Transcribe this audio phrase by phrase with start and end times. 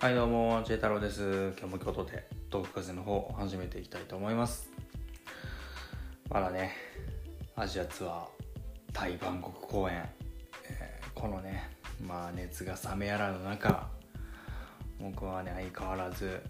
[0.00, 1.52] はいどうも、J 太郎です。
[1.58, 4.70] 今日も京都でトーク風の方を始めていきたいと思います。
[6.30, 6.72] まだね、
[7.54, 8.22] アジアツアー、
[8.94, 9.96] タイ・バンコク公演、
[10.70, 11.68] えーこのね、
[12.02, 13.90] まあ熱が冷めやらぬ中、
[14.98, 16.40] 僕はね、相変わらず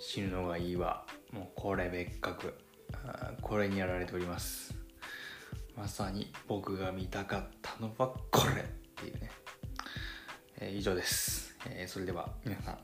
[0.00, 1.06] 死ぬのがいいわ。
[1.30, 2.52] もうこれ別格。
[3.42, 4.74] これにやられております。
[5.76, 9.30] まさに僕が見たかったのはこれっていうね。
[10.58, 11.35] えー以上です、
[11.70, 12.78] えーそれでは皆さん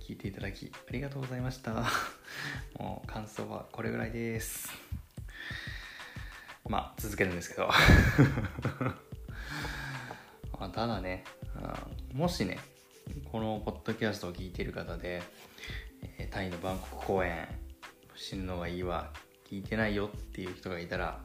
[0.00, 1.84] 聞いていただきありがとうございました。
[2.78, 4.70] もう感想はこれぐらいです。
[6.68, 7.68] まあ続けるんですけど。
[10.58, 11.24] まあただね、
[12.12, 12.58] うんもしね
[13.30, 15.22] このポッドキャストを聞いている方で、
[16.18, 17.46] えータイのバンコク公演
[18.14, 19.12] 死ぬのがいいわ
[19.48, 21.20] 聞いてないよっていう人がいたら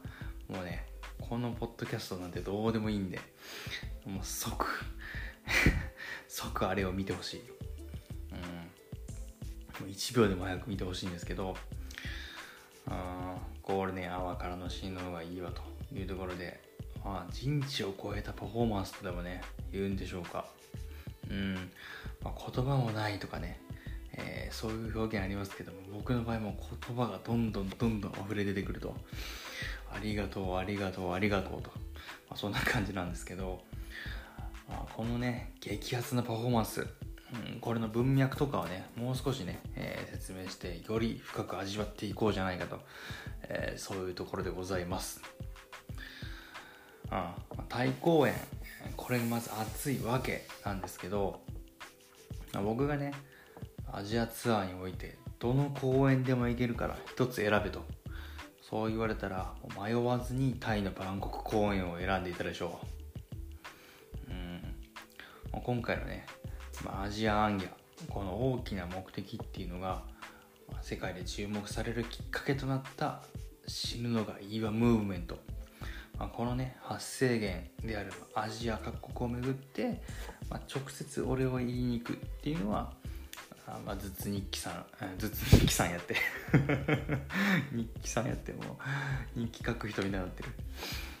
[0.48, 0.86] もうね
[1.20, 3.18] このポッドキャストなんてどうでもいいんで
[4.04, 4.66] もう即
[6.32, 7.40] 即あれを見てほしい、
[8.32, 11.54] うん、もう1秒でも早く見てほしいんですけど
[13.62, 15.62] golden hour からの死ぬのがいいわと
[15.94, 16.58] いうところで、
[17.04, 20.46] まあ、人知を超えたパフォーマンスとでもね言うんでしょうか、
[21.30, 21.54] うん。
[22.24, 23.60] まあ、言葉もないとかね、
[24.14, 26.54] えーそういう表現ありますけども僕の場合も
[26.86, 28.94] 言葉がどんどんどんどん溢れ出てくると。
[29.94, 31.68] ありがとうありがとうありがとうと、
[32.28, 33.60] まあ、そんな感じなんですけど
[34.72, 36.84] まあこのね激アツなパフォーマンス、う
[37.56, 42.80] ん、これの文脈とかをねもう少しね、えー説明してより深く味わっていこうじゃないかと、
[43.42, 45.20] えーそういうところでございます、
[47.06, 48.34] うんまあ、タイ公演。
[48.96, 51.40] これがまず熱いわけなんですけど、
[52.52, 53.12] ま僕がね
[53.92, 57.84] アジアツアーにおいてどの公演でも行けるから一つ選べと。
[58.60, 62.86] そう言われたら迷わずにタイのバンコク公演を選んでいたでしょう。
[65.60, 66.26] 今回のね、
[66.84, 67.68] まあ、アジアアンギャ
[68.08, 70.02] この大きな目的っていうのが、
[70.72, 73.22] ま世界で注目されるきっかけとなった
[73.66, 75.38] 死ぬのがいいわムーブメント、
[76.18, 80.02] まあ、このね発生源であるアジア各国をめぐって、
[80.48, 82.92] まあ、直接俺を言いに行くっていうのは
[83.66, 84.84] あまあ、頭痛日記さん、
[85.18, 86.16] 頭痛日記さんやって。
[87.72, 88.78] 日記さんやっても
[89.36, 90.50] う、日記書く人になってる。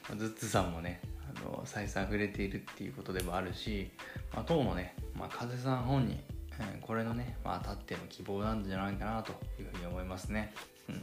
[0.08, 1.00] まあ頭痛さんもね、
[1.34, 3.90] あの、再三触れているっていうことでもあるし、
[4.32, 10.52] まあ、当のね、まあ、風さん本人、うんこれのね、まあ、たっての希望なんじゃないかなというふうに思いますね。
[10.88, 11.02] うん。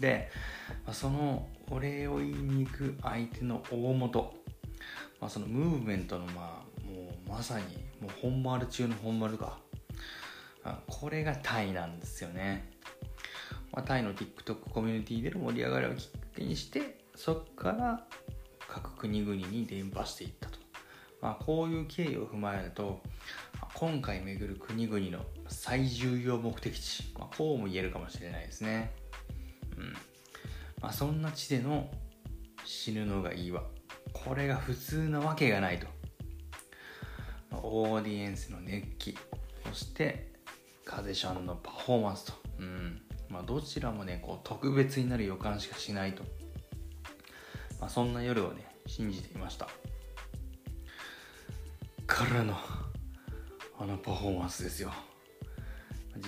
[0.00, 0.30] で、
[0.84, 4.34] まあ、そのお礼を言いに行く相手の大元、
[5.20, 7.64] まあ、そのムーブメントのまあもうまさに
[8.00, 9.58] もう本丸中の本丸か
[10.64, 12.70] あこれがタイなんですよね、
[13.72, 18.04] まあ、タイの TikTok コミュニティでの盛り上がりをきっかけにしてそこから
[18.68, 20.58] 各国々に伝播していったと、
[21.20, 23.00] まあ、こういう経緯を踏まえると
[23.74, 28.92] 今回巡る国々の最重要目的地、まあ、こうも言えるかもしれないですね。
[29.76, 29.92] うん。
[30.80, 31.90] まあ、そんな地での
[32.64, 33.64] 死ぬのがいいわ。
[34.12, 35.86] これが普通なわけがないと、
[37.50, 39.18] オーディエンスの熱気
[39.66, 40.32] そして
[40.84, 43.02] 風シャンのパフォーマンスと、うん。
[43.28, 46.22] まあ、どちらもねこう特別になる予感しかしないと、
[47.80, 49.68] まあ、そんな夜をね信じていました。
[52.06, 52.54] からの
[53.78, 54.92] あのパフォーマンスですよ。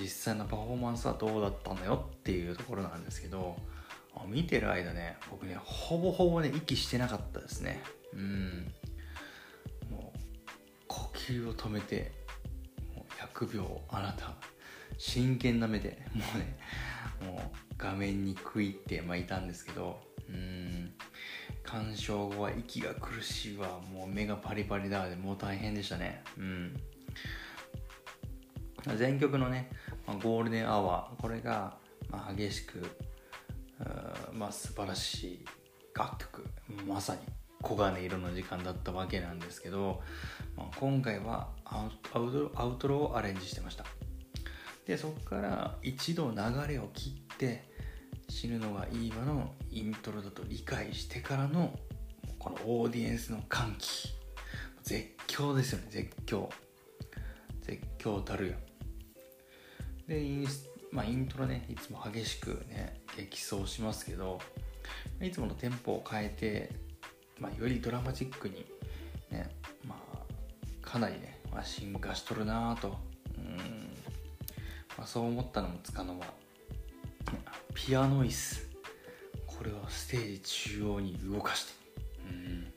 [0.00, 3.56] 実際のパフォーマンスはどうだったのよっていうところなんですけど
[4.26, 7.82] 見てる間ね僕ねほぼほぼね息してなかったですね。
[8.12, 8.72] うん。
[9.90, 10.18] もう
[10.88, 12.12] 呼吸を止めて
[12.94, 14.34] もう100秒あなた
[14.98, 16.58] 真剣な目でもうね
[17.20, 20.92] もう画面に食いって、まあ、いたんですけどうん。
[21.66, 23.80] 鑑賞後は息が苦しいわ。
[23.92, 26.22] もう目がパリパリだでもう大変でしたね。
[26.38, 26.76] うん。
[28.96, 29.70] 全曲のね、
[30.06, 31.20] まあ、 golden hour。
[31.20, 31.76] これが、
[32.08, 32.82] まあ、激しく、
[34.32, 35.44] まあ、素晴らしい
[35.92, 36.46] 楽曲。
[36.86, 37.20] まさに
[37.64, 40.02] 黄金色の時間だったわけなんですけど、
[40.56, 41.90] まあ、今回はアウ
[42.30, 43.84] トアウトロをアレンジしてました。
[44.86, 46.36] でそこから一度流
[46.68, 47.68] れを切って
[48.28, 51.78] 死ぬのがいいわのイントロだと理解してからの
[52.38, 54.08] このオーディエンスの歓喜。
[54.82, 56.48] 絶叫ですよね絶叫。
[57.62, 58.56] 絶叫たるや
[60.06, 64.38] でインス、まあ、イントロねいつも激しくね激走しますけど
[65.20, 66.70] いつものテンポを変えて、
[67.40, 68.66] まあ、よりドラマチックに
[69.30, 69.50] ね
[69.84, 70.16] まあ
[70.80, 72.96] かなりね、まあ、進化しとるなぁと。
[73.36, 73.56] うん、
[74.96, 76.45] まあ、そう思ったのもつかの間。
[77.76, 78.66] ピアノ椅子。
[79.46, 81.72] これをステージ中央に動かして。
[82.26, 82.72] うん。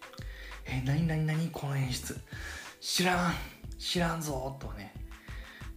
[0.65, 1.49] え何何何？
[1.51, 2.19] この演出。
[2.81, 3.33] 知らん。
[3.77, 4.93] 知らんぞとね。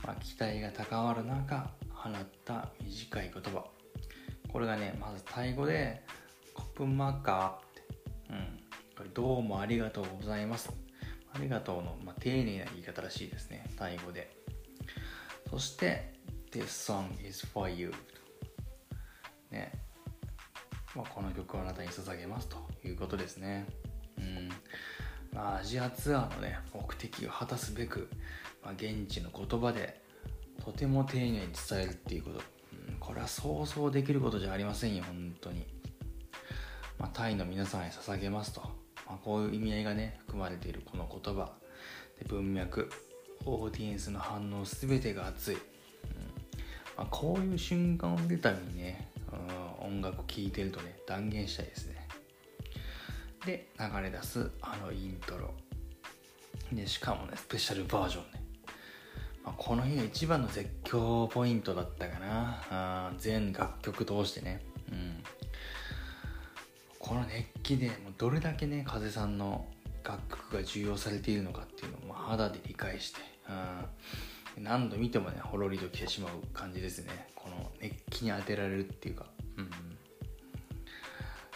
[0.04, 2.12] まあ、期待が高まる中放っ
[2.44, 3.64] た短い言葉。
[4.52, 6.02] これがねまずタイ語で
[6.52, 7.82] 「コップマッカー」って、
[8.30, 8.60] うん、
[8.98, 10.68] これどうもありがとうございます。
[11.32, 13.70] ありがとうの、まあ、丁寧な言い方らしいですね。
[13.78, 14.36] タイ語で。
[15.48, 16.12] そして
[16.50, 17.94] This song is for you
[20.94, 23.66] まあ、この曲をあなたに捧げますということですね。
[24.18, 24.48] うん。
[25.32, 28.08] まあ、アジアツアーのね目的を果たすべく、
[28.62, 30.00] まあ、現地の言葉で
[30.62, 32.40] とても丁寧に伝えるっていうこと、
[32.90, 35.66] うん、これは想像できることじゃありませんよ本当に、
[36.98, 38.60] まあ、タイの皆さんへ捧げますと、
[39.06, 41.52] まあ、こういう意味合いがね含まれているこの言葉。
[42.18, 42.90] で文脈。
[43.44, 45.60] オーディエンスの反応全てが熱い、うん。
[46.96, 49.10] まあ、こういう瞬間を見るためにね、
[49.80, 52.08] 音楽聴いてるとね断言したいですね。
[53.44, 55.52] で流れ出すあのイントロ。
[56.72, 58.42] でしかもねスペシャルバージョンね、
[59.44, 62.62] まあ、この日が一番の絶叫ポイントだったかな。
[62.70, 64.62] あ全楽曲通してね。
[64.90, 65.22] うん。
[66.98, 69.66] この熱気でもうどれだけね風さんの
[70.04, 73.20] 楽曲が重要されているのかっていうのを肌で理解して、
[74.56, 77.31] うん、何度見てもねほろりと来てしまう感じですね。
[78.10, 79.26] 気に当てられるっていうか、
[79.56, 79.70] うん、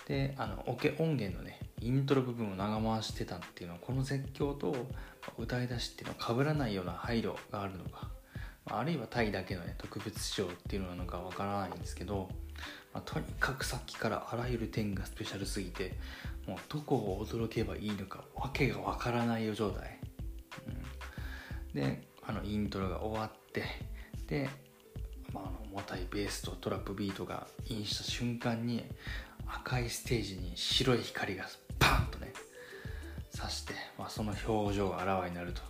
[0.06, 4.74] であのオケ音源のねイントロ部分を長回してたっていうのはこの絶叫と
[5.38, 8.10] 歌い出しっていうのは被らないような配慮があるのか。
[8.68, 12.28] あるいはタイだけのね特別仕様っていうのなのかわからないんですけど、
[12.92, 15.92] まあ、とにかくさっきからあらゆる点がスペシャルすぎて
[16.48, 20.00] もうどこを驚けばいいのかわけがわからないよ状態、
[21.74, 23.62] うん、であのイントロが終わって
[24.26, 24.48] で、
[25.32, 28.84] まあ、重たいベースとトラップビートがインした瞬間に
[29.46, 31.46] 赤いステージに白い光が
[31.78, 32.32] パンとね
[33.36, 35.62] 刺して、まあ、その表情があらわになると。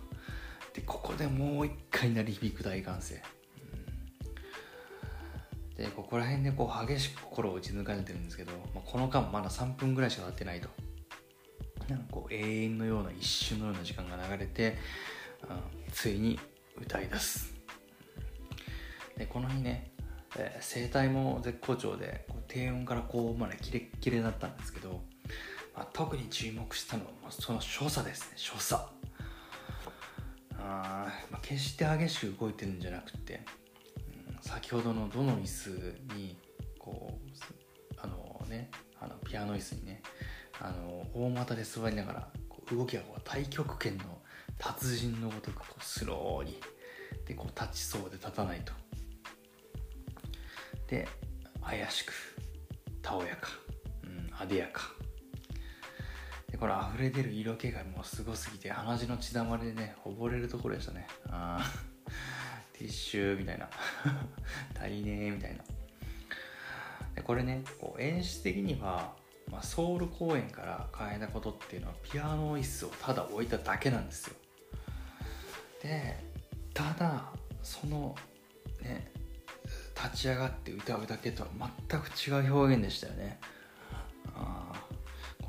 [0.73, 3.15] でここでもう一回鳴り響く大歓声、
[5.75, 10.69] うん、でここら辺でこう激しく心を打ち抜かれてるんですけど、まあ、この間まだ3分ぐらいしか経ってないと。
[11.89, 14.77] なんかこう永遠のような一瞬のような時間が流れて、
[15.49, 15.57] うん、
[15.93, 16.39] ついに
[16.79, 17.56] 歌い出す。
[19.17, 19.91] でこの日ね、
[20.37, 25.01] えー、声帯も絶好調で低音から高音までキレッキレだったんですけど
[25.77, 28.81] まあ、特に注目したのはその所作ですね所作。
[30.59, 33.41] あ、まあ、決して激しく動いてるんじゃなくて、
[34.31, 36.35] うん、先ほどのどの椅子に
[36.79, 40.01] こうあのねあのピアノ椅子にね
[40.59, 42.27] あの大股で座りながら
[42.71, 44.03] 動きがこう太極拳の
[44.57, 46.59] 達人のごとくこうスローに
[47.27, 48.73] でこう立ちそうで立たないと。
[50.87, 51.07] で
[51.61, 52.13] 怪しく
[53.01, 53.49] たおやか、
[54.03, 54.91] うん、あでやか。
[56.51, 61.07] でこれ溢れ出る色気がもうすごすぎて鼻血の血だまりでね溺れるところでしたね。
[61.29, 61.59] あ
[62.73, 63.69] ティッシュみたいな。
[64.79, 65.63] 足りねえみたいな。
[67.15, 69.13] でこれねこう演出的には、
[69.51, 74.35] まあ、ソウル公演から変えたことっていうのはピアノ椅子をただ置いただけなんですよ。
[75.81, 76.17] で
[76.73, 78.15] ただその
[78.81, 79.11] ね
[80.03, 81.49] 立ち上がって歌うだけとは
[81.89, 83.39] 全く違う表現でしたよね。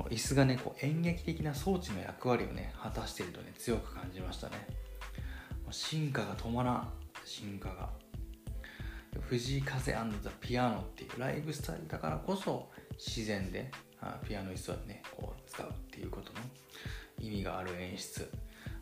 [0.09, 4.67] 椅子がねこう演劇的な装置の役割をね果たしているとね強く感じましたね。
[5.69, 6.89] 進化が止まらん。
[7.25, 7.89] 進化が。
[9.21, 13.69] 藤井風ザ・ピアノっていうライブスタイルだからこそ自然で
[14.27, 16.39] ピアノ椅子をねこう使うっていうことの
[17.19, 18.29] 意味がある演出、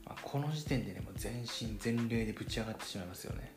[0.06, 3.57] まあ、この時点でねもう全身全霊でぶち上がってしまいますよね。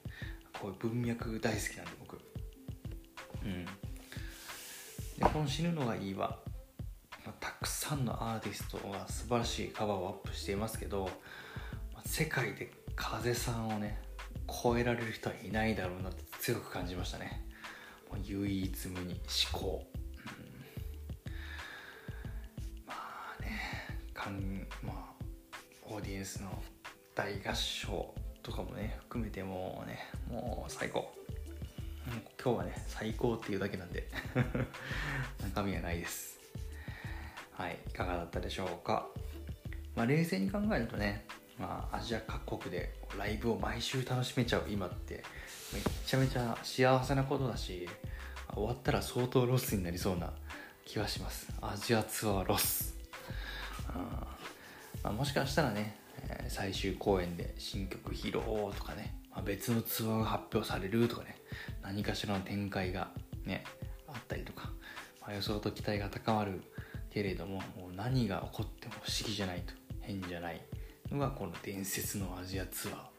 [0.61, 2.19] こういう文脈大好きなんで僕。
[3.45, 3.65] うん。
[3.65, 3.71] で
[5.21, 6.39] この死ぬのがいいは
[7.39, 11.11] たくさんのアーティストが素晴らしいカバーをアップしていますけど
[12.07, 14.01] 世界で風さんをね
[14.63, 17.47] 超えられる人はいないだろうなって強く感じましたね。
[18.25, 19.21] 唯一無二思
[19.53, 19.87] 考、
[20.17, 20.29] う
[21.29, 21.33] ん、
[22.87, 22.95] ま
[23.39, 23.61] あね
[24.13, 25.25] かんまあ
[25.87, 26.51] オーディエンスの
[27.15, 29.99] 大合唱とかもね含めてもうね
[30.31, 31.13] もう最高。
[32.43, 34.09] 今日はね最高っていうだけなんで
[35.43, 36.39] 中身はないです。
[37.53, 39.07] はい、いかがだったでしょうか。
[39.95, 41.27] まあ、冷静に考えるとね、
[41.59, 45.23] まあ、アジア各国でライブを毎週楽しめちゃう今って
[45.75, 47.87] めちゃめちゃ幸せなことだし
[48.55, 50.33] 終わったら相当ロスになりそうな
[50.87, 51.53] 気はします。
[51.61, 52.97] アジアツアーロス、
[55.03, 56.00] まあ、もしかしたらね
[56.49, 58.43] 最終公演で新曲披露
[58.77, 61.37] とかね、まあ、別のツアーが発表されるとかね
[61.83, 63.09] 何かしらの展開が
[63.45, 63.65] ね
[64.09, 64.71] あったりとか、
[65.21, 66.63] まあ、予想と期待が高まる
[67.11, 70.61] けれどももう何が起こっても不思議じゃないと変じゃない
[71.11, 73.11] のがこの伝説のアジアツアー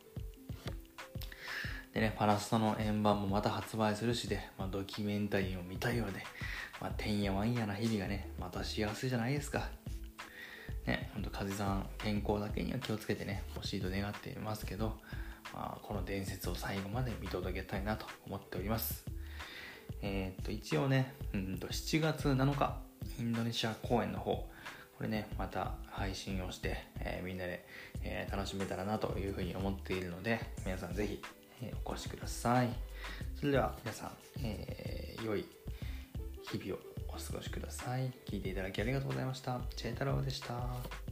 [1.93, 6.24] でね、パラスタの円盤もまた発売するしで、まあ、ドキュメンタリーも見たようで、
[6.79, 9.70] まあ、てんやわんやな日々がね、また幸せじゃないですか。
[10.85, 14.97] ね、ほんと、風さん、健康だけには気をつけてね、欲しいと願っていますけど、
[15.53, 19.05] まあ、この伝説を最後まで見届けたいなと思っております。
[20.01, 22.77] えー、っと、一応ね、うんと、7月7日、
[23.19, 24.50] インドネシア公演の方、
[24.97, 27.65] これね、また配信をして、えー、みんなで、
[28.03, 31.21] えー、楽しめたらなというふうに思っているので、皆さんぜひ、
[31.63, 32.69] えお越しください。
[33.35, 34.11] それでは皆さん、
[34.43, 35.45] え良い
[36.51, 38.11] 日々をお過ごしください。
[38.25, 39.61] 聞いていただきありがとうございました。
[39.75, 41.10] チェー太郎でした。